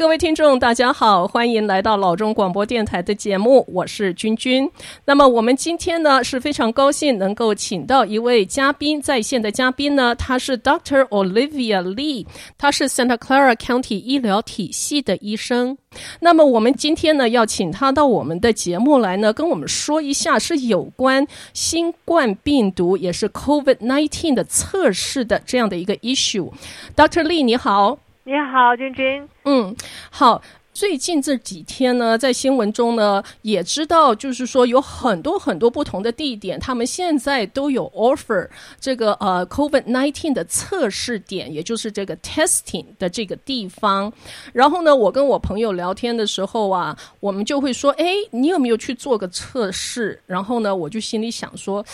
[0.00, 4.66] 各位听众，大家好，欢迎来到老中广播电台的节目，我是君君。
[5.04, 11.06] 那么我们今天呢是非常高兴能够请到一位嘉宾，在线的嘉宾呢，他是 Dr.
[11.08, 12.26] Olivia Lee，
[12.56, 15.76] 他是 Santa Clara County 医疗体系的医生。
[16.20, 26.50] 那么我们今天呢要请他到我们的节目来呢，跟我们说一下是有关新冠病毒，也是 COVID-19 的测试的这样的一个 issue。
[26.96, 27.22] Dr.
[27.22, 27.98] Lee，你好。
[28.24, 29.28] 你好，君君。
[29.44, 29.74] 嗯，
[30.10, 30.42] 好。
[30.72, 38.48] 最近这几天呢，在新闻中呢，也知道，就是说有很多很多不同的地点，他们现在都有 offer
[38.80, 44.10] 这个呃 COVID-19 的测试点，也就是这个 testing 的这个地方。
[44.52, 50.22] 然后呢，我跟我朋友聊天的时候啊，我们就会说，哎，你有没有去做个测试？
[50.24, 51.84] 然后呢，我就心里想说。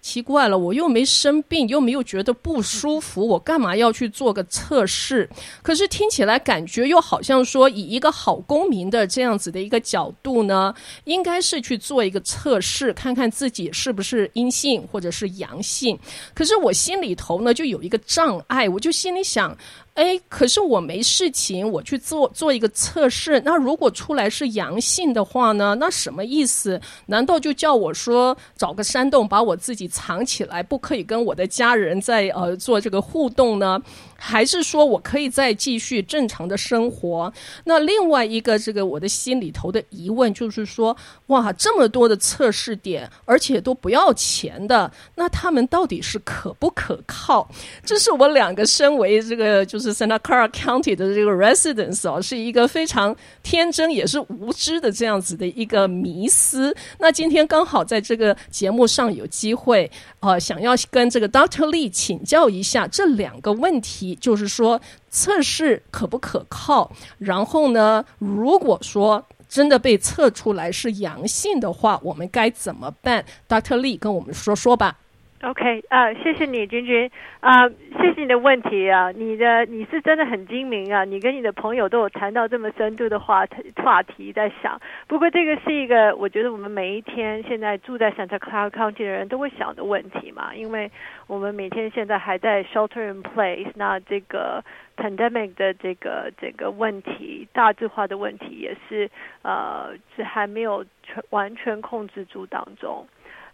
[0.00, 5.28] 奇怪了，我又没生病，又没有觉得不舒服，我干嘛要去做个测试？
[5.62, 15.98] 可是听起来感觉又好像说，以一个好公民的这样子的一个角度呢，应该是去做一个测试，看看自己是不是阴性或者是阳性。
[16.34, 19.56] 可是我心里头呢，就有一个障碍，我就心里想。
[20.00, 23.38] 哎，可是我没事情，我去做做一个测试。
[23.44, 25.76] 那如果出来是阳性的话呢？
[25.78, 26.80] 那什么意思？
[27.04, 33.78] 难道就叫我说找个山洞把我自己藏起来，不可以跟我的家人在呃做这个互动呢？
[34.22, 37.32] 还是说我可以再继续正常的生活？
[37.64, 40.94] 那另外一个这个我的心里头的疑问就是说，
[41.28, 47.48] 哇，这么多的测试点，而且都不要钱的，那他们到底是可不可靠？
[47.82, 56.76] 这是我两个身为这个就是 Santa Clara County 的这个 residents 哦，是一个非常天真也是无知的这样子的一个迷思。
[56.98, 59.90] 那今天刚好在这个节目上有机会，
[60.20, 64.09] 呃，想要跟这个 Doctor Lee 请教一下这两个问题。
[64.16, 64.80] 就是说
[65.10, 66.90] 测试可不可靠？
[67.18, 73.78] 然后呢，如果说真的被测出来是阳性的话，我们该怎么办？Dr.
[73.78, 74.98] Lee 跟我们说说吧。
[75.42, 83.46] OK，啊、谢谢你，君君，啊、谢谢你的问题啊，你的你是真的很精明啊，你跟你的朋友都有谈到这么深度的话
[83.82, 84.78] 话题，在想。
[85.08, 90.90] 不过这个是一个，我觉得我们每一天现在住在 Santa Clara County 的人都会想的问题嘛，因为
[91.26, 94.62] 我们每天现在还在 shelter in place，那这个
[95.00, 99.10] pandemic 的这个这个问题，大致化的问题也是
[99.42, 103.06] 呃是还没有全完全控制住当中。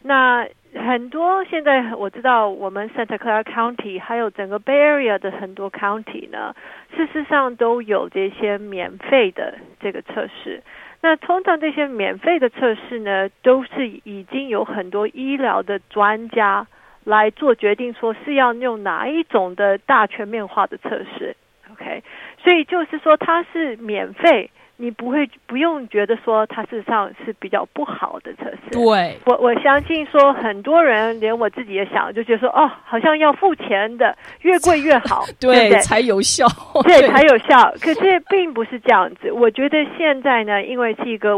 [0.03, 6.55] 那很多现在我知道，我们 Santa Clara County 还有整个 Bay Area 的很多 county 呢，
[6.95, 10.63] 事实上都有这些免费的这个测试。
[11.01, 16.67] 那通常这些免费的测试呢，都是已经有很多医疗的专家
[17.07, 21.35] 来做决定，说是要用哪一种的大全面化的测试。
[21.73, 22.03] OK，
[22.43, 24.51] 所以就是说它是免费。
[24.79, 28.73] 你不会不用觉得说它事实上是比较不好的测试。
[28.73, 35.81] 对，我我相信说很多人连我自己也想就觉得说哦，好像要付钱的，越贵越好， 对，对对？
[35.81, 36.47] 才有效，
[36.85, 37.73] 对， 才有效。
[37.81, 39.33] 可是并不是这样子。
[39.33, 41.33] 我觉得现在呢，因为是一个。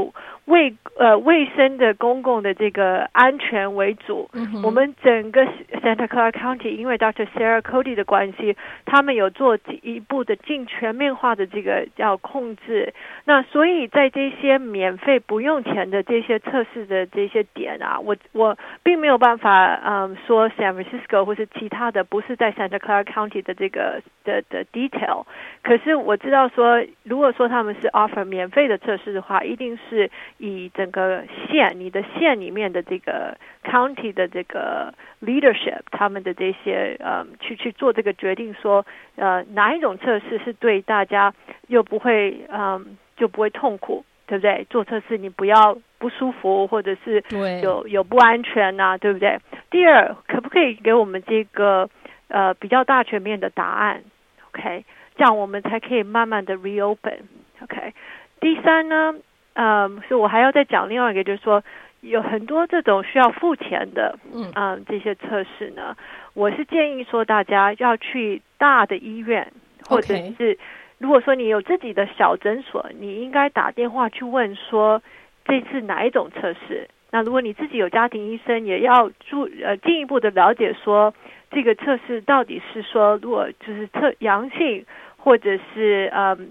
[0.48, 5.44] 为呃卫生的公共的这个安全为主，嗯、我们整个
[5.82, 7.26] Santa Clara County 因为 Dr.
[7.36, 8.56] Sarah Cody 的关系，
[8.86, 12.94] 他们有做一步的进全面化的这个叫控制。
[13.26, 25.26] 那所以在这些免费不用钱的这些测试的这些点啊，我我并没有办法嗯说 San Francisco 或是其他的不是在 Santa Clara County 的这个的的 detail。
[25.62, 30.10] 可是我知道说，如果说他们是 offer 免费的测试的话，一定是。
[30.38, 41.34] 以整个县，你的县里面的这个 county 的这个 leadership，他们的这些呃，去去做这个决定说，说呃哪一种测试是对大家
[41.66, 42.84] 又不会嗯、呃、
[43.16, 44.64] 就不会痛苦，对不对？
[44.70, 47.22] 做测试你不要不舒服，或者是
[47.62, 49.38] 有有不安全呐、啊，对不对？
[49.70, 51.90] 第二，可不可以给我们这个
[52.28, 54.04] 呃比较大全面的答案
[54.48, 54.84] ？OK，
[55.16, 57.22] 这样我们才可以慢慢的 reopen。
[57.60, 57.92] OK，
[58.40, 59.14] 第三呢？
[59.60, 61.60] 嗯，所以我还要再讲另外一个，就是说
[62.00, 65.96] 有很多这种需要付钱的，嗯，啊这些测试呢，
[66.32, 69.50] 我是建议说大家要去大的医院，
[69.88, 70.56] 或者是
[70.98, 75.02] 如果说你有自己的小诊所，你应该打电话去问说
[75.44, 76.88] 这次哪一种测试。
[77.10, 81.12] 那如果你自己有家庭医生，也要注呃进一步的了解说
[81.50, 86.50] 这个测试到底是说如果就是测阳性，或者是嗯。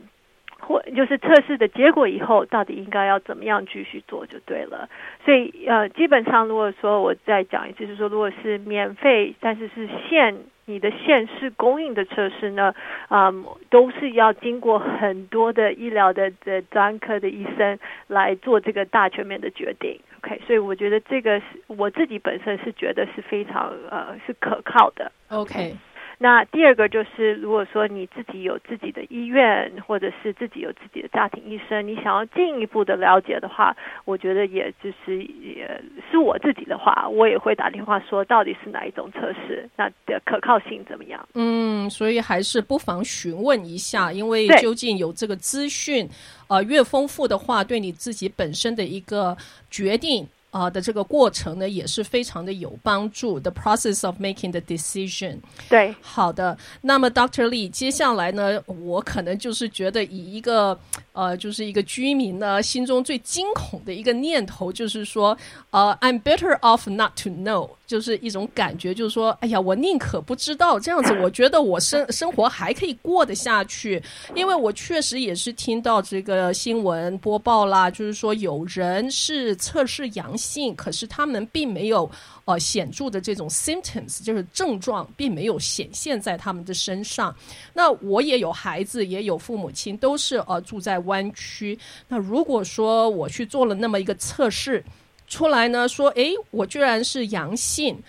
[0.60, 4.90] 或就是测试的结果以后，到底应该要怎么样继续做就对了。
[5.24, 12.74] 所以呃，基本上如果说我再讲一次，就是说如果是免费，但是是限你的县市供应的测试呢，
[13.10, 19.98] 嗯，都是要经过很多的医疗的的专科的医生来做这个大全面的决定。
[20.18, 25.12] OK，所以我觉得这个是我自己本身是觉得是非常呃是可靠的。
[25.30, 25.76] OK。
[26.20, 35.80] 那第二个就是，如果说你自己有自己的医院，或者是自己有自己的家庭医生，你想要进一步的了解的话，我觉得也就是也
[36.10, 41.24] 是我自己的话，我也会打电话说到底是哪一种测试，那的可靠性怎么样？
[41.36, 46.10] 嗯，所以还是不妨询问一下，因为究竟有这个资讯，
[46.48, 49.38] 呃，越丰富的话，对你自己本身的一个
[49.70, 50.28] 决定。
[50.50, 53.40] 啊、呃、的这个过程呢，也是非常的有帮助。
[53.40, 55.40] The process of making the decision。
[55.70, 56.58] 对，好的。
[56.82, 57.48] 那么，Dr.
[57.50, 60.80] Lee，接下来呢，我可能就是觉得以一个
[61.14, 65.38] 呃，就是一个居民呢心中最惊恐的一个念头，就是说，
[65.72, 67.72] 呃，I'm better off not to know。
[67.88, 74.04] 就是一种感觉，就是说，哎呀，我宁可不知道，这样子，我觉得我生生活还可以过得下去。
[74.36, 82.10] 因为我确实也是听到这个新闻播报啦，就是说有人是测试阳性，可是他们并没有
[82.44, 87.34] 呃显著的这种 symptoms，就是症状并没有显现在他们的身上。
[87.74, 91.80] 那我也有孩子，也有父母亲，都是呃住在湾区。
[92.10, 94.84] 那如果说我去做了那么一个测试，
[95.28, 98.02] 出来呢，说，诶，我居然是阳性，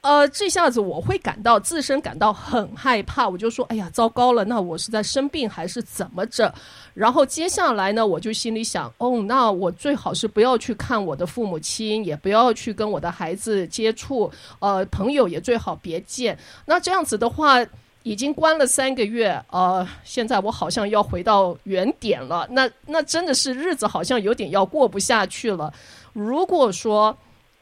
[0.00, 6.52] 呃，这下子我会感到自身感到很害怕，我就说，哎呀，糟糕了，那我是在生病还是怎么着？
[6.94, 16.36] 然后接下来呢，我就心里想，哦，那我最好是不要去看我的父母亲，也不要去跟我的孩子接触，呃，朋友也最好别见。
[16.66, 17.64] 那这样子的话，
[18.02, 25.72] 已经关了三个月，呃，现在我好像要回到原点了，那那真的是日子好像有点要过不下去了。
[26.12, 27.16] 如果说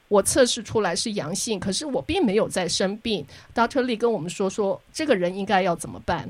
[0.08, 3.82] 我测试出来是阳性，可是我并没有在生病，Dr.
[3.82, 6.28] Lee 跟我们说说，这个人应该要怎么办？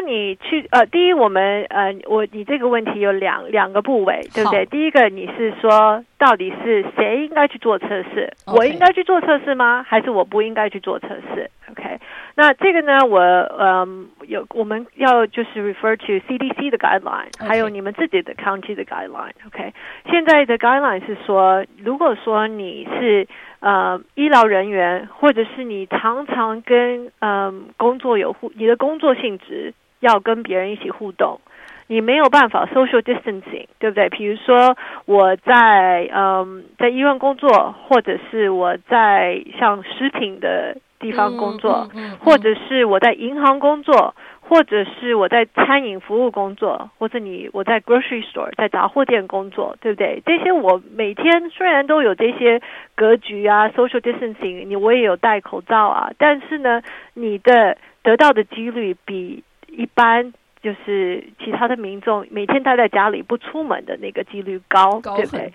[0.00, 4.64] 果你去呃，第一，我们呃，我你这个问题有两两个部位，对不对？
[4.66, 8.56] 第一个，你是说到底是谁应该去做测试？Okay.
[8.56, 9.84] 我应该去做测试吗？
[9.86, 11.98] 还是我不应该去做测试？OK？
[12.34, 13.86] 那这个呢，我呃
[14.26, 17.46] 有我们要就是 refer to CDC 的 guideline，Okay.
[17.46, 19.32] 还有你们自己的 county 的 guideline。
[19.46, 19.72] OK？
[20.10, 23.28] 现在的 guideline 是说，如果说你是
[23.60, 31.40] 呃，医疗人员，或者是你常常跟嗯、呃、工作有互，你的工作性质要跟别人一起互动，
[31.86, 34.08] 你没有办法 social distancing，对不对？
[34.08, 34.76] 比如说
[35.06, 44.14] 我在嗯、呃、在医院工作，或者是我在像食品的地方工作，嗯嗯嗯嗯、或者是我在银行工作。
[44.50, 50.20] 或者是我在餐饮服务工作，或者你我在 grocery store 在杂货店工作，对不对？
[50.26, 52.60] 这些我每天虽然都有这些
[52.96, 56.82] 格局啊，social distancing，你我也有戴口罩啊，但是呢，
[57.14, 60.32] 你的得到的几率比一般
[60.62, 65.52] 就是其他的民众每天待在家里不出门的那个几率高，高对不对？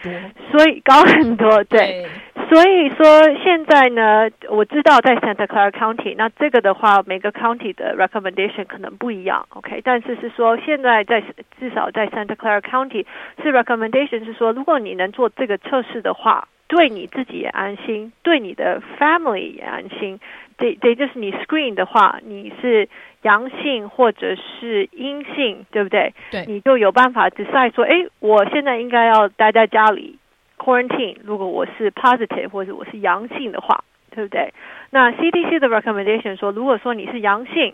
[0.52, 1.80] 所以高很多，对。
[1.80, 2.06] 对
[2.48, 3.06] 所以说
[3.44, 9.82] 现在呢，我知道在 Santa Clara County，那这个的话，每个 county 的 recommendation 可能不一样，OK？
[9.84, 11.24] 但是是说现在在
[11.60, 13.04] 至少在 Santa Clara County
[13.42, 20.20] 是 recommendation 是说，如果你能做这个测试的话，对你自己也安心，对你的 family 也安心。
[20.58, 22.88] 这这就是你 screen 的话，你是
[23.24, 26.14] 阳性或者是阴性，对不对？
[26.32, 30.18] 对，你就有办法 decide 说，哎，我现在应该要待在家里。
[30.58, 34.54] Quarantine，如果我是 positive 或者我是阳性的话，对不对？
[34.90, 37.74] 那 CDC 的 recommendation 说，如果说你是阳性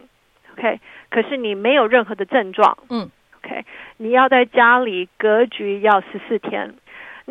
[0.57, 0.79] ，OK，
[1.11, 3.63] 可是你没有任何的症状，嗯，OK，
[3.97, 6.73] 你要在家里隔离要十四天。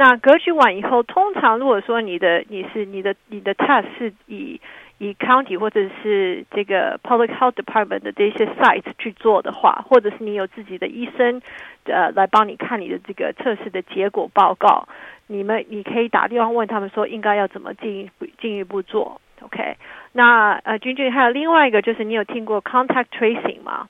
[0.00, 4.58] 那格局完以后，通常如果说你的你是你的你的 test 是以
[4.96, 11.42] 以 county 或者是这个 public health department 的这些 site 去做的话，或者是你有自己的医生
[11.84, 14.88] 呃来帮你看你的这个测试的结果报告。
[15.26, 19.76] 你们，你可以打电话问他们说，应该要怎么进一步进一步做，OK？
[20.12, 23.86] 那呃，君君还有另外一个，就是你有听过 contact tracing 吗？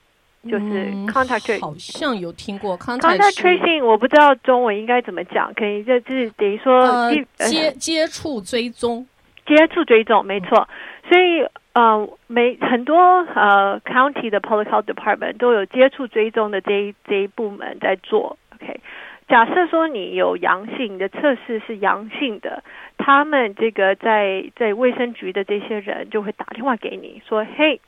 [0.48, 9.06] 就是 contact tracing，好像有听过 contact tracing，我不知道中文应该怎么讲，可以就是等于说、呃、接接触追踪，
[9.46, 10.66] 接触追踪，没错。
[11.08, 12.96] 所以呃，每很多
[13.34, 18.80] 呃 county 的 public health department 都有接触追踪的这一这一部门在做，OK？
[19.28, 22.64] 假设说你有阳性，你的测试是阳性的，
[22.98, 27.80] 他们这个在在卫生局的这些人就会打电话给你说：“嘿，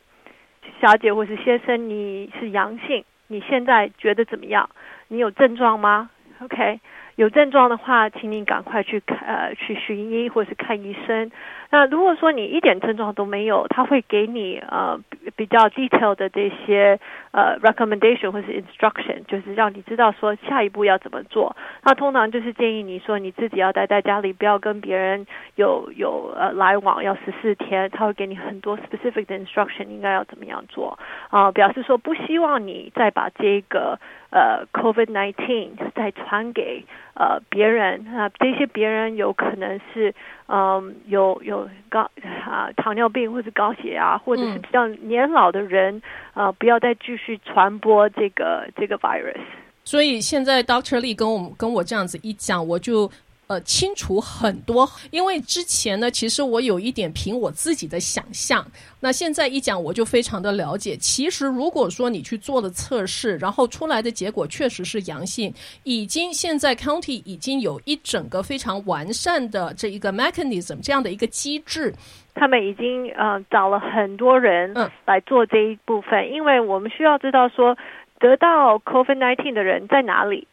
[0.81, 4.69] 小姐或是先生，你是阳性，你现在觉得怎么样？
[5.09, 6.81] 你有症状吗？OK。
[7.17, 11.31] 有症状的话，请你赶快去看呃去寻医或是看医生。
[11.73, 15.01] 那如果说你一点症状都没有，他会给你呃
[15.35, 17.01] 比较 detail 的这些
[17.31, 21.57] 呃 recommendation 或是 instruction，就是让你知道说下一步要怎么做。
[21.83, 27.89] 那通常就是建议你说你自己要待在家里，不要跟别人有有呃来往，要十四天。
[27.91, 30.99] 他会给你很多 specific 的 instruction，应该要怎么样做
[31.31, 33.99] 啊、表示说不希望你再把这个
[34.31, 36.85] 呃 COVID-19 再传给。
[37.15, 40.15] 呃，别人啊，这些别人有可能是，
[40.49, 42.09] 嗯、有有高
[42.45, 45.97] 啊糖尿病或者高血压，或者是比较年老的人，
[46.35, 49.41] 啊、嗯呃，不要再继续传播这个这个 virus。
[49.85, 51.01] 所以现在 Dr.
[51.01, 53.11] Lee 跟我跟我这样子一讲，我就。
[53.53, 58.65] 呃，清楚很多，因为之前呢，其实我有一点凭我自己的想象。
[59.01, 60.97] 那现在一讲，我就非常的了解。
[60.97, 71.93] 其实如果说你去做了测试，然后出来的结果确实是阳性，已经现在 county 已经有一整个非常完善的这一个 mechanism 这样的一个机制，
[72.35, 74.73] 他们已经呃找了很多人
[75.05, 77.77] 来做这一部分，嗯、因为我们需要知道说
[78.19, 80.47] 得到 COVID-19 的人在哪里.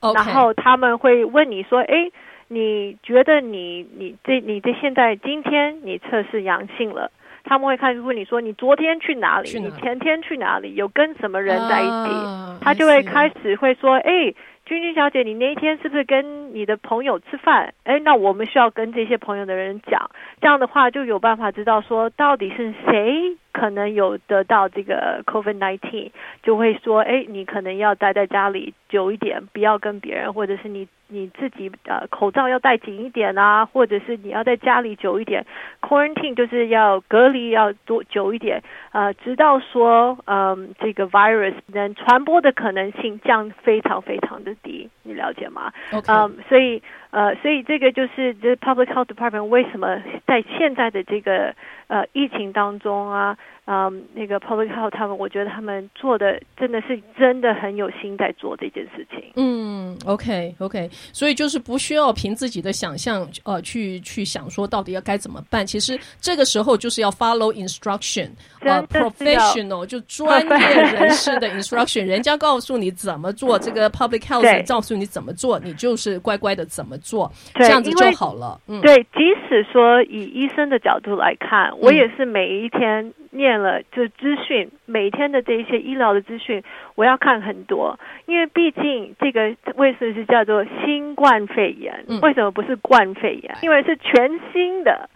[0.00, 2.10] 然后他们会问你说，哎。
[2.52, 7.10] 你觉得你你这你这现在今天你测试阳性了，
[7.44, 9.50] 他们会开始问你说，你昨天去哪里？
[9.58, 9.60] 哪？
[9.60, 10.74] 你前天去哪里？
[10.74, 11.90] 有跟什么人在一起？
[11.90, 14.34] 啊、他就会开始会说，哎，
[14.66, 17.74] 君君小姐，你那一天是不是跟你的朋友吃饭？
[17.84, 23.36] 哎，那我们需要跟这些朋友的人讲，这样的话就有办法知道说到底是谁。
[23.52, 26.10] 可能有得到这个 COVID-19，
[26.42, 35.44] 就会说，哎，你可能要待在家里久一点，不要跟别人，或者是你你自己呃口罩要戴紧一点啊，或者是你要在家里久一点
[35.80, 51.54] ，quarantine 就是要隔离要多久一点，呃，直到说，嗯，这个 virus 能传播的可能性降非常非常的低，你了解吗.嗯，所以呃，所以这个就是这 Public Health Department 为什么在现在的这个。
[51.88, 59.32] 呃，疫情当中啊，嗯，那个 Public Health 他们，我觉得他们做的真的是真的很有心在做这件事情。
[59.36, 65.64] 嗯，OK OK，所以就是不需要凭自己的想象，呃，去去想说到底要该怎么办。
[65.64, 78.60] 其实这个时候就是要 follow instruction，呃，professional 就专业人士的 instruction，人家告诉你怎么做，这个 Public Health 告诉你怎么做，你就是乖乖的怎么做，这样子就好了。
[78.66, 81.70] 嗯，对，即使说以医生的角度来看。
[81.78, 86.62] 我也是每一天念了就资讯，每天的这一些医疗的资讯，
[86.94, 92.04] 我要看很多，因为毕竟这个为什么是叫做新冠肺炎？
[92.20, 93.56] 为什么不是冠肺炎？
[93.62, 95.08] 因为是全新的，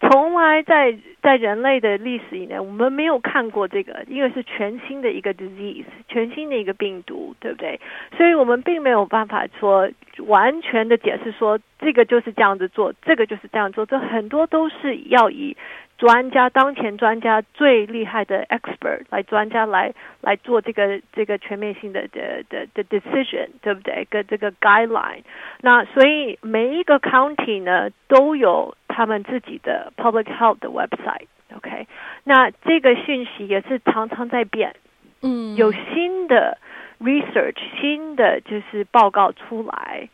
[0.00, 7.80] 从来在在人类的历史里面，我们没有看过这个，因为是全新的一个 disease，全新的一个病毒，对不对？
[8.16, 9.90] 所以我们并没有办法说
[10.26, 15.56] 完全的解释说这个就是这样子做，这个就是这样做，这很多都是要以。
[15.98, 24.06] 专家，当前专家最厉害的 expert 来专家来来做这个这个全面性的的的的 decision，对不对？
[24.08, 25.22] 跟这个 guideline，
[25.60, 31.88] 那所以每一个 county 呢都有他们自己的 public health 的 website，OK？
[32.22, 34.76] 那这个讯息也是常常在变，
[35.22, 36.58] 嗯，有新的
[37.00, 40.08] research，新的就是报告出来。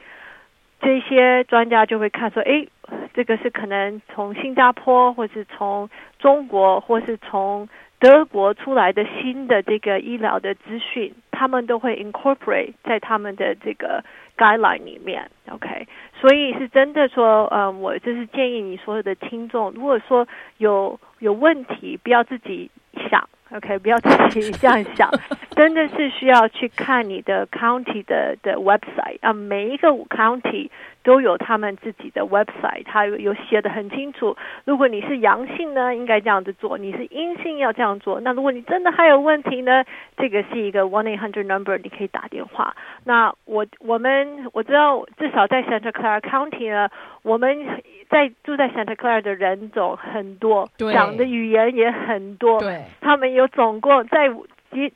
[0.81, 2.67] 这些专家就会看说，哎，
[3.15, 7.69] 这个是可能从新加坡，或是从中国，或是从
[8.01, 14.05] 德国出来的新的这个医疗的资讯，他们都会 incorporate 在他们的这个
[14.37, 15.31] guideline 里面。
[15.49, 15.87] OK，
[16.21, 20.27] 所以是真的说，嗯，我就是建议你所有的听众，如果说
[20.59, 22.71] 有有问题，不要自己
[23.09, 23.29] 想。
[23.51, 25.09] OK，不要自己 这样想，
[25.51, 30.71] 真的是需要去看你的 county 的的 website 啊，每一个 county
[31.05, 34.37] 都有他们自己的 website，他有有写的很清楚。
[34.65, 38.21] 如果你是阳性呢，应该这样子做；你是阴性要这样做。
[38.21, 39.85] 那如果你真的还有问题呢，
[40.17, 42.75] 这个是一个 one eight hundred number，你可以打电话。
[43.05, 46.89] 那我我们我知道，至少在 Santa Clara County 呢，
[47.23, 47.65] 我们。
[48.11, 52.61] 在住在 Santa Clara 的人种很多，讲的语言也很多。
[52.61, 54.31] 对，他们有总共在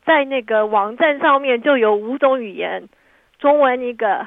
[0.04, 2.88] 在那个网站上面就有五种语言：
[3.40, 4.24] 中文一个、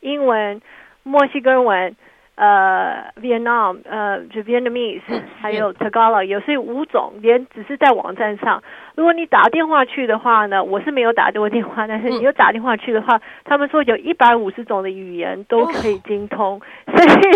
[0.00, 0.60] 英文、
[1.02, 1.96] 墨西哥文、
[2.34, 5.00] 呃，Vietnam，呃，就 Vietnamese，
[5.40, 8.62] 还有 Tagalog，有是五种，连只是在网站上，
[8.94, 17.32] 如果你打电话去的话呢，我是没有打过电话，但是你有打电话去的话，他们说有一百五十种的语言都可以精通，所以，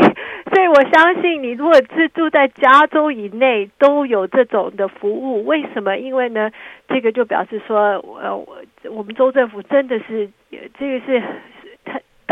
[0.54, 5.44] 所以我相信你如果是住在加州以内，都有这种的服务。
[5.44, 5.96] 为什么？
[5.96, 6.50] 因为呢，
[6.88, 7.78] 这个就表示说，
[8.22, 8.56] 呃，我
[8.90, 10.30] 我们州政府真的是，
[10.78, 11.26] 这个是，他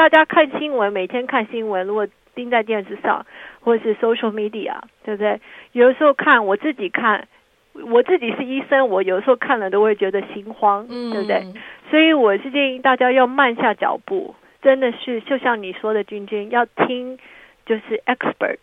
[0.01, 3.27] 大家看新闻，每天看新闻，如果盯在电视上，
[3.61, 5.39] 或者是 social media，对不对？
[5.73, 7.29] 有的时候看我自己看，
[7.75, 11.45] 我自己是医生，我有时候看了都会觉得心慌，嗯、对不对？
[11.91, 17.19] 所以我是建议大家要慢下脚步，真的是就像你说的，君君要听
[17.67, 18.57] 就是 expert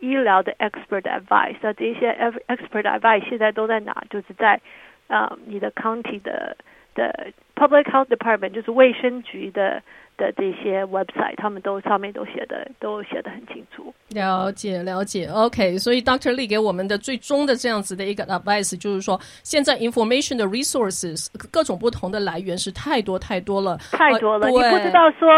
[0.00, 2.12] 医疗的 expert advice，那这些
[2.48, 4.02] expert advice 现在都在哪？
[4.10, 4.60] 就是在
[5.06, 6.56] 啊、呃，你的 county 的
[6.96, 9.80] 的 public health department，就是卫生局的。
[10.22, 13.92] 的这些 website，他们都上面都写的都写的很清楚。
[14.10, 15.76] 了解了解，OK。
[15.78, 16.32] 所以 Dr.
[16.32, 25.28] Lee 给我们的最终的这样子的一个 advice，就是说，现在 information 的 resources 各种不同的来源是太多太多了，太多了，呃、你不知道说。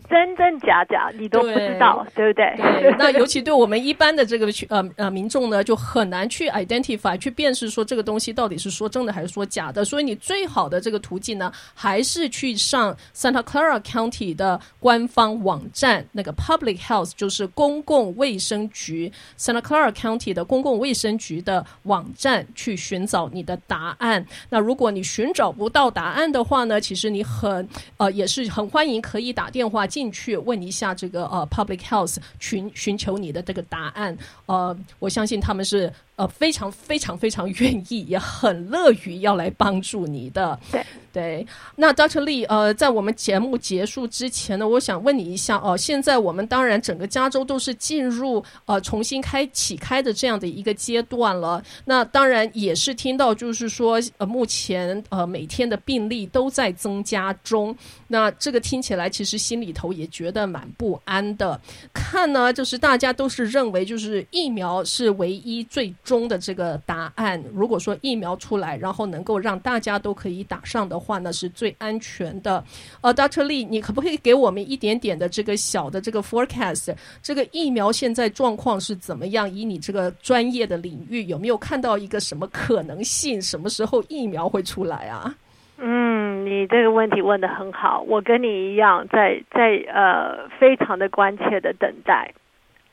[0.08, 2.80] 真真假假，你都不知道，对，对不对？
[2.82, 9.84] 对，那尤其对我们一般的这个呃呃民众呢，就很难去 identify 去辨识说这个东西到底是说真的还是说假的。
[9.84, 24.24] 所以你最好的这个途径呢，还是去上 Santa Clara County 的官方网站，那个 Public Health 就是公共卫生局 Santa Clara County 的公共卫生局的网站去寻找你的答案。
[24.48, 29.87] 那如果你寻找不到答案的话呢，其实你很呃也是很欢迎可以打电话。
[29.88, 34.16] 进去问一下这个呃，Public Health 寻寻求你的这个答案，
[34.46, 35.92] 呃，我相信他们是。
[36.18, 40.58] 呃，非常非常非常愿意，也很乐于要来帮助你的。
[40.72, 41.46] 对对，
[41.76, 42.22] 那 Dr.
[42.22, 51.62] Lee，呃，在我们节目结束之前呢，我想问你一下哦、呃，现在我们当然整个加州都是进入呃重新开启开的这样的一个阶段了。
[51.84, 57.74] 那当然也是听到就是说，呃，目前呃每天的病例都在增加中。
[58.08, 61.60] 那这个听起来其实心里头也觉得蛮不安的。
[61.92, 65.94] 看呢，就是大家都是认为就是疫苗是唯一最。
[66.08, 72.64] 中的这个答案，如果说疫苗出来，然后能够让大家都可以打上的话呢，是最安全的。
[73.02, 73.44] 呃，Dr.
[73.44, 76.96] Lee，你可不可以给我们一点点的这个小的这个 forecast？
[77.22, 79.50] 这个疫苗现在状况是怎么样？
[79.50, 83.40] 以你这个专业的领域，有没有看到一个什么可能性？
[83.42, 85.34] 什么时候疫苗会出来啊？
[85.76, 92.32] 嗯，你这个问题问得很好，我跟你一样，在在呃非常的关切的等待。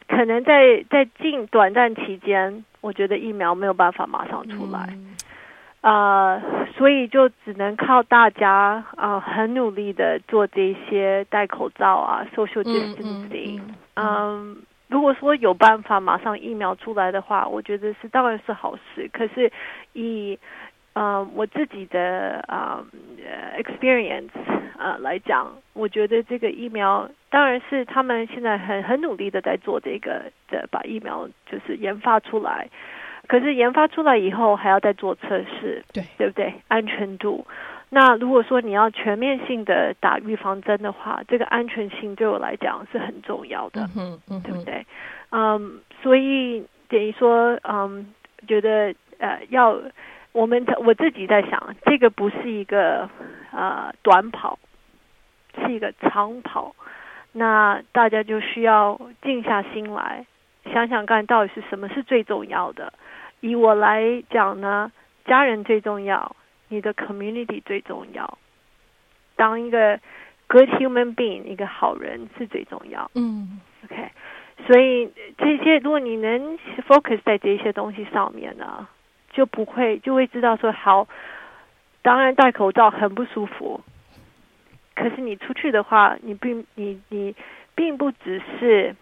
[0.08, 4.80] 可能在在近短暂期间，我觉得疫苗没有办法马上出来，
[5.82, 13.60] 啊、嗯呃，所以就只能靠大家啊、呃，很努力的做这些戴口罩啊，social distancing。
[13.60, 19.10] 嗯，嗯，嗯，嗯，如果说有办法马上疫苗出来的话，我觉得是当然是好事。
[19.12, 19.52] 可是
[19.94, 20.38] 以
[20.96, 22.82] 呃，我自己的啊、
[23.26, 24.30] 呃、experience
[24.78, 32.70] 啊、呃、来讲，我觉得这个疫苗当然是他们现在很很努力的在做这个的，把疫苗就是研发出来。
[33.28, 36.54] 可是研发出来以后还要再做测试，对对不对？
[36.70, 37.46] 安全度。
[37.90, 44.86] 那如果说你要全面性的打预防针的话，这个安全性对我来讲是很重要的，嗯嗯，对不对？
[45.32, 48.14] 嗯，所以等于说，嗯，
[48.48, 49.78] 觉得呃要。
[50.36, 53.10] 我们我自己在想，这个不是一个
[53.54, 54.60] 呃短跑，
[55.64, 56.76] 是一个长跑。
[57.32, 60.26] 那大家就需要静下心来，
[60.74, 62.92] 想想看到底是什么是最重要的。
[63.40, 64.92] 以我来讲呢，
[65.24, 66.36] 家人最重要，
[66.68, 68.38] 你的 community 最重要。
[69.38, 69.98] 当一个
[70.48, 73.10] good human being，一个好人是最重要。
[73.16, 74.12] 嗯，OK。
[74.68, 78.88] 所以这些，如果你能 focus 在这些东西上面呢，
[79.36, 81.08] 就不会就会知道说好，
[82.02, 83.82] 当然戴口罩很不舒服，
[84.96, 87.36] 可是你出去的话，你并你你
[87.76, 88.96] 并不只是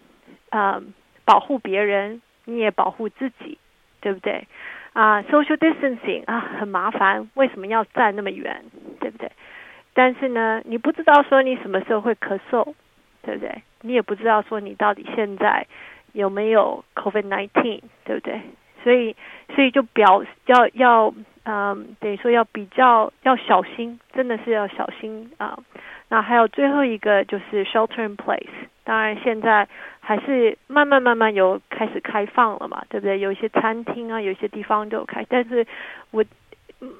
[0.50, 0.82] 啊、
[1.24, 3.58] 保护别人，你也保护自己，
[4.00, 4.48] 对不对？
[4.92, 8.64] 啊、social distancing 啊很麻烦，为什么要站那么远，
[8.98, 9.30] 对不对？
[9.92, 12.74] 但是呢，你不知道说你什么时候会咳嗽，
[13.22, 13.62] 对不对？
[13.82, 15.66] 你也不知道说你到底现在
[16.12, 18.40] 有没有 COVID nineteen，对不对？
[18.84, 19.16] 所以，
[19.54, 25.58] 所以就表要要，嗯，等于说要比较要小心，真的是要小心啊。
[26.10, 28.46] 那还有最后一个就是 shelter in place，
[28.84, 29.66] 当然现在
[30.00, 33.18] 还是慢慢慢慢有开始开放了嘛，对不对？
[33.18, 35.66] 有一些餐厅啊，有一些地方都有开，但是
[36.10, 36.22] 我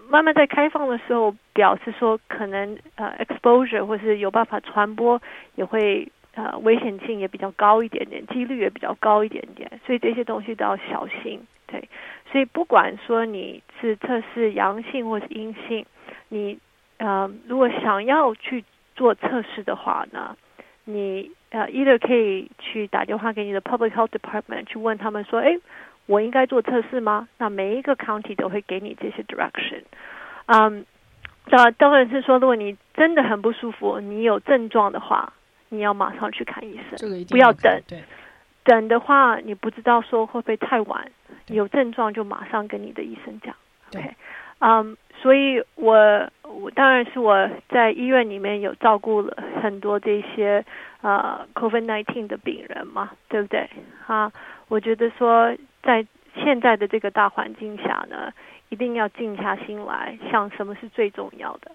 [0.08, 5.20] 慢慢在开放的时候，表示说可能呃 exposure 或是有办法传播
[5.56, 11.46] 也会呃危险性也比较高一点点，几率也比较高一点点，所以这些东西都要小心。
[11.74, 11.88] 对，
[12.30, 15.84] 所以不管说你是测试阳性或是阴性，
[16.28, 16.56] 你
[16.98, 20.36] 呃如果想要去做测试的话呢，
[20.84, 25.58] 你呃，either 可以去打电话给你的 public health department 去问他们说，哎，
[26.06, 27.28] 我应该做测试吗？
[27.38, 29.82] 那每一个 county 都会给你这些 direction。
[30.46, 30.86] 嗯，
[31.50, 35.32] 当当然是说，如果你真的很不舒服，你有症状的话，
[35.70, 37.82] 你要马上去看医生，不要等。
[37.88, 38.02] 对，
[38.64, 41.10] 等的话，你不知道说会不会太晚，
[41.48, 43.54] 有症状就马上跟你的医生讲。
[43.94, 44.14] OK，
[44.58, 44.96] 嗯。
[45.22, 45.94] 所以我，
[46.42, 50.62] 我我当然是我在医院里面有照顾了很多这些
[51.00, 53.70] 呃 COVID-19 的病人嘛，对不对？
[54.04, 54.30] 哈，
[54.68, 58.30] 我觉得说在现在的这个大环境下呢，
[58.68, 61.70] 一定要静下心来想什么是最重要的。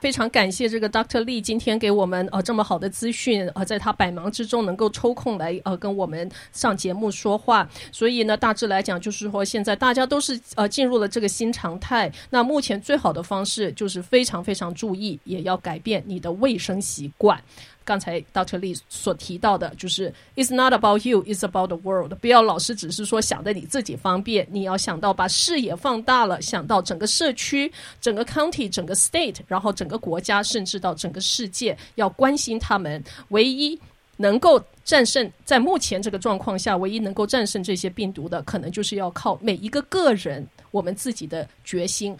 [0.00, 1.24] 非常感谢这个 Dr.
[1.24, 7.66] Lee 今天给我们呃这么好的资讯，呃，在他百忙之中能够抽空来呃跟我们上节目说话。
[7.90, 12.12] 所以呢，大致来讲就是说，现在大家都是呃进入了这个新常态。
[12.30, 17.42] 那目前最好的方式就是非常非常注意，也要改变你的卫生习惯。
[17.86, 18.58] 刚才 Dr.
[18.58, 22.12] Lee 所提到的，就是 It's not about you, it's about the world。
[22.16, 33.02] 不要老是只是说想着你自己方便，你要想到把视野放大了，想到整个社区、整个 county、整个 state，然后整个国家，甚至到整个世界，要关心他们。
[33.28, 33.80] 唯一
[34.16, 42.16] 能够战胜，在目前这个状况下，唯一能够战胜这些病毒的，可能就是要靠每一个个人，我们自己的决心。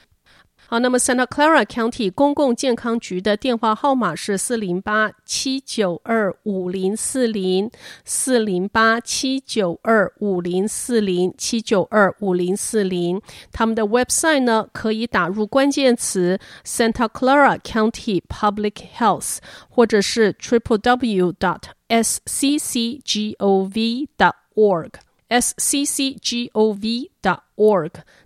[0.69, 7.71] 好，那么 Santa Clara County 公共健康局的电话号码是四零八七九二五零四零
[8.05, 13.23] 四零八七九二五零四零七九二五零四零。
[13.53, 23.71] 他们的 website 呢，可以打入关键词 Santa Clara County Public Health，或者是 triple w dot s c c g o
[23.73, 24.95] v dot org。
[25.29, 27.11] sccgov.org，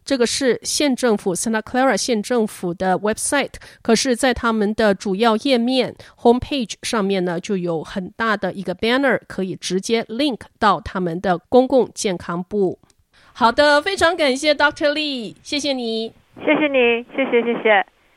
[0.05, 12.79] 这个是县政府 Santa Clara 县政府的 website，可是，在他们的主要页面 homepage 上面呢，就有很大的一个 banner，可以直接 link 到他们的公共健康部。
[13.33, 14.93] 好的，非常感谢 Dr.
[14.93, 16.13] Lee，谢谢你，
[16.45, 17.87] 谢谢你，谢谢谢谢。